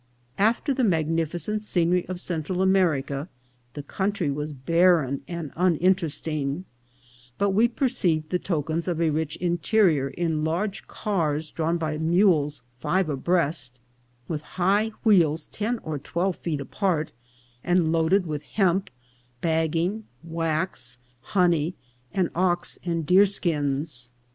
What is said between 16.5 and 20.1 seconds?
apart, and loaded with hemp, bagging,